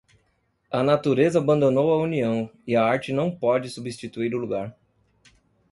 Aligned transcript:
A 0.71 0.81
natureza 0.81 1.37
abandonou 1.37 1.93
a 1.93 1.97
união 2.01 2.49
e 2.65 2.75
a 2.75 2.83
arte 2.83 3.13
não 3.13 3.29
pode 3.29 3.69
substituir 3.69 4.33
o 4.33 4.39
lugar. 4.39 4.75